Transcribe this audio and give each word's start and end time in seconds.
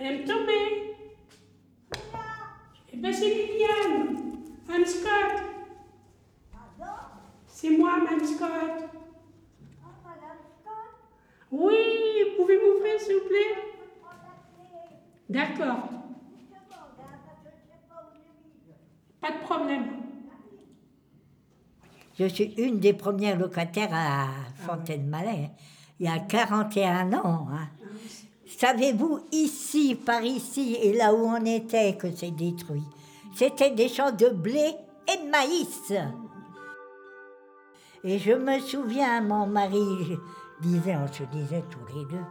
Elle 0.00 0.22
me 0.22 0.26
tomber. 0.26 0.96
Eh 2.92 2.96
ben 2.96 3.12
c'est 3.12 3.28
Liliane. 3.28 4.16
Mme 4.68 4.84
Scott. 4.84 5.42
C'est 7.46 7.70
moi, 7.70 7.96
Mme 7.98 8.24
Scott. 8.24 8.84
Oui, 11.50 11.74
vous 12.30 12.42
pouvez 12.42 12.56
m'ouvrir 12.58 13.00
s'il 13.00 13.14
vous 13.14 13.28
plaît? 13.28 13.54
D'accord. 15.28 15.88
Pas 19.20 19.30
de 19.32 19.38
problème. 19.40 19.86
Je 22.18 22.26
suis 22.26 22.54
une 22.58 22.78
des 22.80 22.92
premières 22.92 23.38
locataires 23.38 23.92
à 23.92 24.26
Fontaine-Malais, 24.56 25.50
il 26.00 26.06
y 26.06 26.08
a 26.08 26.18
41 26.18 27.12
ans. 27.14 27.48
hein. 27.50 27.68
Savez-vous, 28.56 29.20
ici, 29.30 29.94
par 29.94 30.22
ici, 30.22 30.76
et 30.80 30.94
là 30.94 31.12
où 31.12 31.26
on 31.26 31.44
était, 31.44 31.96
que 31.96 32.10
c'est 32.10 32.30
détruit, 32.30 32.84
c'était 33.34 33.70
des 33.70 33.88
champs 33.88 34.10
de 34.10 34.30
blé 34.30 34.74
et 35.06 35.24
de 35.24 35.30
maïs. 35.30 35.92
Et 38.04 38.18
je 38.18 38.32
me 38.32 38.58
souviens, 38.60 39.20
mon 39.20 39.46
mari 39.46 40.16
disait, 40.62 40.96
on 40.96 41.12
se 41.12 41.24
disait 41.24 41.64
tous 41.70 41.94
les 41.94 42.04
deux, 42.06 42.24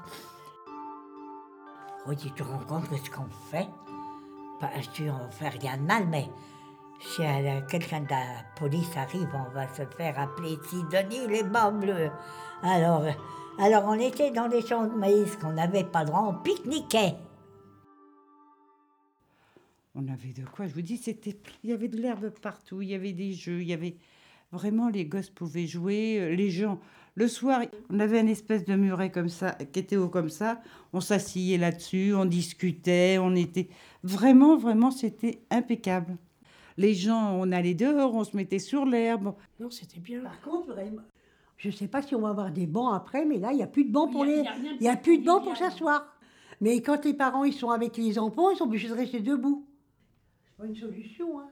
oh, 2.08 2.14
tu 2.16 2.32
te 2.32 2.44
rends 2.44 2.66
compte 2.68 2.90
de 2.92 2.98
ce 2.98 3.10
qu'on 3.12 3.30
fait? 3.52 3.68
Pas 4.60 4.72
sûr, 4.94 5.14
on 5.24 5.32
fait 5.32 5.50
rien 5.50 5.78
de 5.78 5.84
mal, 5.84 6.08
mais 6.08 6.28
si 7.00 7.22
quelqu'un 7.70 8.02
de 8.02 8.10
la 8.10 8.26
police 8.56 8.96
arrive, 8.98 9.30
on 9.34 9.54
va 9.54 9.68
se 9.74 9.84
faire 9.96 10.20
appeler 10.20 10.58
Sidonie 10.68 11.28
les 11.28 11.44
bancs 11.44 11.80
bleus. 11.80 12.10
Alors, 12.64 13.04
alors 13.60 13.84
on 13.86 14.00
était 14.00 14.32
dans 14.32 14.48
les 14.48 14.66
champs 14.66 14.88
de 14.88 14.96
maïs 14.96 15.36
qu'on 15.38 15.54
n'avait 15.54 15.84
pas 15.84 16.06
droit, 16.06 16.26
on 16.28 16.44
pique-niquait. 16.44 17.16
On 19.96 20.08
avait 20.08 20.34
de 20.34 20.46
quoi, 20.46 20.68
je 20.68 20.74
vous 20.74 20.82
dis, 20.82 20.98
c'était, 20.98 21.36
il 21.64 21.72
y 21.72 21.74
avait 21.74 21.88
de 21.88 21.98
l'herbe 21.98 22.30
partout, 22.30 22.84
il 22.84 22.90
y 22.90 22.96
avait 22.96 23.14
des 23.14 23.34
jeux, 23.34 23.62
il 23.62 23.68
y 23.68 23.74
avait 23.74 23.96
vraiment 24.52 24.90
les 24.90 25.06
gosses 25.06 25.30
pouvaient 25.30 25.68
jouer, 25.68 26.20
euh, 26.20 26.36
les 26.36 26.52
gens. 26.52 26.80
Le 27.16 27.28
soir, 27.28 27.62
on 27.90 28.00
avait 28.00 28.20
une 28.20 28.30
espèce 28.30 28.64
de 28.64 28.76
muret 28.76 29.10
comme 29.10 29.30
ça, 29.30 29.54
qui 29.54 29.80
était 29.80 29.98
haut 29.98 30.08
comme 30.08 30.30
ça. 30.30 30.62
On 30.94 31.02
s'asseyait 31.02 31.58
là-dessus, 31.58 32.14
on 32.14 32.26
discutait, 32.26 33.18
on 33.20 33.36
était 33.36 33.70
vraiment, 34.04 34.56
vraiment, 34.56 34.92
c'était 34.92 35.40
impeccable. 35.50 36.16
Les 36.78 36.94
gens, 36.94 37.34
on 37.40 37.52
allait 37.52 37.74
dehors, 37.74 38.14
on 38.14 38.24
se 38.24 38.36
mettait 38.38 38.60
sur 38.60 38.86
l'herbe. 38.86 39.34
Non, 39.60 39.70
c'était 39.72 40.00
bien. 40.00 40.22
Par 40.22 40.40
contre, 40.42 40.68
vraiment, 40.68 41.02
je 41.58 41.70
ne 41.70 41.74
sais 41.74 41.88
pas 41.88 42.02
si 42.04 42.14
on 42.16 42.22
va 42.22 42.30
avoir 42.30 42.52
des 42.52 42.68
bancs 42.68 42.94
après, 42.96 43.26
mais 43.26 43.40
là, 43.40 43.52
il 43.52 43.56
n'y 43.58 43.64
a 43.64 43.68
plus 43.68 43.86
de 43.86 43.92
bancs 43.92 44.12
pour 44.12 44.26
Il 44.26 44.30
y 44.30 44.34
a- 44.34 44.36
les. 44.56 44.70
il 44.80 44.84
y 44.84 44.88
a 44.88 44.94
n'y 44.96 45.02
plus 45.02 45.18
de 45.18 45.26
bancs 45.26 45.44
pour 45.44 45.58
s'asseoir. 45.58 46.06
Mais 46.62 46.82
quand 46.82 47.04
les 47.06 47.14
parents 47.14 47.44
ils 47.44 47.54
sont 47.54 47.70
avec 47.72 47.98
les 47.98 48.18
enfants, 48.20 48.50
ils 48.52 48.58
sont 48.58 48.66
obligés 48.66 48.90
de 48.90 48.94
rester 48.94 49.20
debout. 49.22 49.66
C'est 50.46 50.58
pas 50.58 50.66
une 50.68 50.76
solution, 50.76 51.40
hein. 51.40 51.50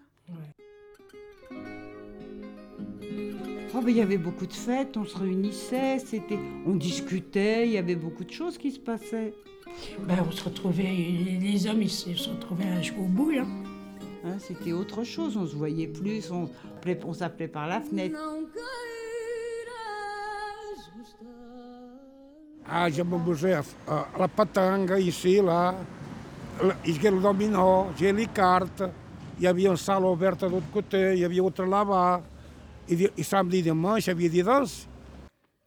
Oh, 3.78 3.82
ben, 3.82 3.90
il 3.90 3.98
y 3.98 4.02
avait 4.02 4.18
beaucoup 4.18 4.46
de 4.46 4.54
fêtes, 4.54 4.96
on 4.96 5.04
se 5.04 5.18
réunissait, 5.18 6.00
c'était, 6.00 6.40
on 6.66 6.76
discutait, 6.76 7.68
il 7.68 7.74
y 7.74 7.78
avait 7.78 7.96
beaucoup 7.98 8.24
de 8.24 8.32
choses 8.32 8.58
qui 8.58 8.72
se 8.72 8.80
passaient. 8.80 9.34
Ben, 10.08 10.18
on 10.26 10.32
se 10.32 10.44
retrouvait, 10.46 10.84
les 10.84 11.68
hommes, 11.68 11.82
ils 11.82 11.90
se 11.90 12.14
se 12.16 12.30
retrouvaient 12.30 12.70
à 12.70 12.82
jouer 12.82 13.00
au 13.00 13.08
boule. 13.08 13.40
hein. 13.40 13.48
Hein, 14.26 14.38
c'était 14.40 14.72
autre 14.74 15.04
chose, 15.04 15.38
on 15.38 15.46
se 15.46 15.56
voyait 15.56 15.88
plus, 15.88 16.32
on, 16.32 16.48
s'appelait- 16.48 17.00
on 17.06 17.14
s'appelait 17.14 17.48
par 17.48 17.68
la 17.68 17.80
fenêtre. 17.80 18.18
Haja 22.68 23.04
Bobosef, 23.04 23.76
la 24.18 24.28
patanga 24.28 24.98
ici, 25.00 25.40
là, 25.42 25.76
a 26.60 26.64
le 26.84 27.22
dominó, 27.22 27.88
j'ai 27.96 28.12
les 28.12 28.26
cartes, 28.26 28.82
il 29.38 29.44
y 29.44 29.48
avait 29.48 29.66
une 29.66 29.78
salle 29.78 30.04
ouverte 30.06 30.42
de 30.42 30.48
l'autre 30.48 30.72
côté, 30.74 31.14
il 31.14 31.20
y 31.20 31.26
avait 31.26 31.40
autre 31.40 31.64
là-bas. 31.64 32.24
Et, 32.90 33.10
et 33.18 33.24
samedi 33.24 33.62
dimanche, 33.62 34.06
il 34.06 34.10
y 34.10 34.12
avait 34.12 34.30
des 34.30 34.44
danses. 34.44 34.88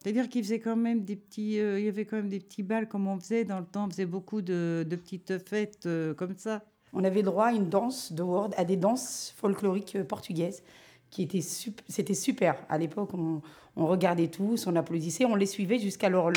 C'est-à-dire 0.01 0.27
qu'il 0.29 0.43
faisait 0.43 0.59
quand 0.59 0.75
même 0.77 1.03
des 1.03 1.15
petits, 1.17 1.59
euh, 1.59 1.79
il 1.79 1.85
y 1.85 1.89
avait 1.89 2.05
quand 2.05 2.15
même 2.17 2.29
des 2.29 2.39
petits 2.39 2.63
bals 2.63 2.87
comme 2.87 3.07
on 3.07 3.19
faisait 3.19 3.43
dans 3.45 3.59
le 3.59 3.65
temps, 3.65 3.85
on 3.87 3.89
faisait 3.89 4.05
beaucoup 4.05 4.41
de, 4.41 4.85
de 4.89 4.95
petites 4.95 5.37
fêtes 5.47 5.85
euh, 5.85 6.13
comme 6.13 6.35
ça. 6.37 6.61
On 6.93 7.03
avait 7.03 7.23
droit 7.23 7.47
à 7.47 7.51
une 7.51 7.69
danse 7.69 8.11
dehors, 8.11 8.49
à 8.57 8.65
des 8.65 8.77
danses 8.77 9.33
folkloriques 9.37 9.95
euh, 9.95 10.03
portugaises 10.03 10.63
qui 11.09 11.23
étaient 11.23 11.41
c'était 11.41 12.13
super. 12.13 12.55
À 12.69 12.77
l'époque, 12.77 13.11
on, 13.13 13.41
regardait 13.75 14.27
tous, 14.27 14.67
on 14.67 14.75
applaudissait, 14.75 15.25
on 15.25 15.35
les 15.35 15.45
suivait 15.45 15.79
jusqu'à 15.79 16.09
leur, 16.09 16.31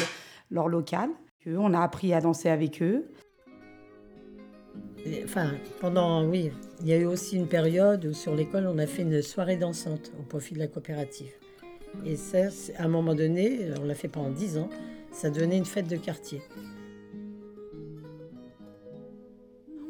leur 0.51 0.69
local. 0.69 1.11
On 1.47 1.75
a 1.75 1.81
appris 1.81 2.15
à 2.15 2.21
danser 2.21 2.49
avec 2.49 2.81
eux. 2.83 3.11
Enfin, 5.25 5.51
pendant, 5.81 6.25
oui, 6.25 6.53
il 6.81 6.87
y 6.87 6.93
a 6.93 6.97
eu 6.97 7.07
aussi 7.07 7.37
une 7.37 7.49
période 7.49 8.07
où 8.07 8.13
sur 8.15 8.35
l'école, 8.35 8.67
on 8.67 8.79
a 8.79 8.87
fait 8.87 9.03
une 9.03 9.21
soirée 9.21 9.57
dansante 9.57 10.13
au 10.19 10.23
profit 10.23 10.55
de 10.55 10.61
la 10.61 10.69
coopérative. 10.69 11.33
Et 12.07 12.17
ça, 12.17 12.49
à 12.79 12.85
un 12.85 12.89
moment 12.89 13.15
donné, 13.15 13.71
on 13.81 13.85
l'a 13.85 13.95
fait 13.95 14.09
pendant 14.09 14.31
10 14.31 14.59
ans, 14.59 14.71
ça 15.11 15.29
devenait 15.29 15.59
une 15.59 15.65
fête 15.65 15.89
de 15.89 15.97
quartier. 15.97 16.41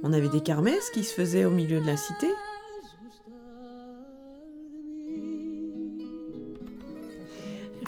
On 0.03 0.13
avait 0.13 0.29
des 0.29 0.41
kermesses 0.41 0.91
qui 0.91 1.05
se 1.05 1.15
faisaient 1.15 1.45
au 1.45 1.51
milieu 1.51 1.81
de 1.81 1.87
la 1.87 1.97
cité. 1.97 2.29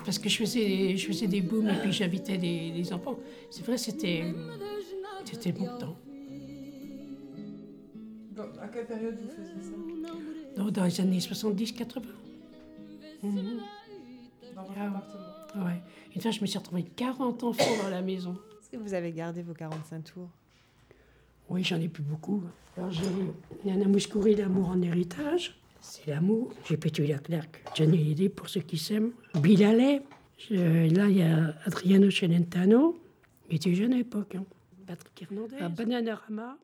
Parce 0.04 0.18
que 0.18 0.28
je 0.28 0.36
faisais, 0.36 0.96
je 0.96 1.06
faisais 1.06 1.26
des 1.26 1.40
booms 1.40 1.68
et 1.68 1.80
puis 1.80 1.90
j'invitais 1.92 2.36
des, 2.36 2.70
des 2.72 2.92
enfants. 2.92 3.18
C'est 3.50 3.64
vrai, 3.64 3.78
c'était, 3.78 4.34
c'était 5.24 5.52
bon 5.52 5.66
temps. 5.78 5.96
à 8.60 8.68
quelle 8.68 8.86
période 8.86 9.18
vous 9.20 9.28
faisiez 9.30 9.62
ça? 9.62 9.76
Dans, 10.56 10.70
dans 10.70 10.84
les 10.84 11.00
années 11.00 11.18
70-80. 11.18 12.02
Mhm. 13.22 13.60
Dans 14.54 14.66
Ah, 14.76 15.64
ouais. 15.64 15.82
Et 16.14 16.20
là, 16.20 16.30
je 16.30 16.40
me 16.42 16.46
suis 16.46 16.58
retrouvée 16.58 16.84
40 16.84 17.42
enfants 17.42 17.82
dans 17.82 17.88
la 17.88 18.02
maison. 18.02 18.36
Est-ce 18.60 18.70
que 18.70 18.76
vous 18.76 18.92
avez 18.92 19.10
gardé 19.10 19.42
vos 19.42 19.54
45 19.54 20.04
tours? 20.04 20.28
Oui, 21.48 21.62
j'en 21.64 21.80
ai 21.80 21.88
plus 21.88 22.02
beaucoup. 22.02 22.42
Alors, 22.76 22.90
j'ai 22.90 23.02
Nana 23.64 23.86
Mouskouri, 23.86 24.34
l'amour 24.34 24.68
en 24.70 24.82
héritage. 24.82 25.56
C'est 25.80 26.06
l'amour. 26.08 26.52
J'ai 26.68 26.76
Pétué 26.76 27.06
la 27.06 27.18
Clark, 27.18 27.62
Johnny 27.76 27.98
Hallyday 27.98 28.28
pour 28.30 28.48
ceux 28.48 28.60
qui 28.60 28.78
s'aiment. 28.78 29.12
Bill 29.34 29.62
Haley. 29.62 30.02
Là, 30.50 31.08
il 31.08 31.16
y 31.16 31.22
a 31.22 31.54
Adriano 31.64 32.10
Celentano. 32.10 32.98
Il 33.50 33.56
était 33.56 33.74
jeune 33.74 33.92
à 33.92 33.96
l'époque. 33.96 34.34
Hein. 34.34 34.44
Patrick 34.86 35.22
Hernandez. 35.22 35.56
Ah, 35.60 35.68
Bananarama. 35.68 36.56